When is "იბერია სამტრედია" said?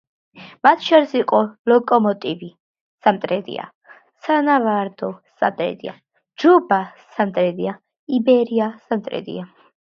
8.21-9.47